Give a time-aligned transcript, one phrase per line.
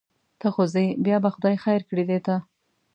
[0.39, 2.35] ته خو ځې بیا به خدای خیر کړي دې ته.